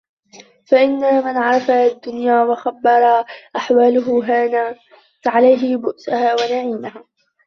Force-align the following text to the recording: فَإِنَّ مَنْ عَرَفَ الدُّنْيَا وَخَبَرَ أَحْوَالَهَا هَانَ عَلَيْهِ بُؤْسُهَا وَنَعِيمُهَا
فَإِنَّ 0.67 0.99
مَنْ 0.99 1.37
عَرَفَ 1.37 1.71
الدُّنْيَا 1.71 2.43
وَخَبَرَ 2.43 3.25
أَحْوَالَهَا 3.55 4.23
هَانَ 4.45 4.75
عَلَيْهِ 5.27 5.77
بُؤْسُهَا 5.77 6.33
وَنَعِيمُهَا 6.33 7.03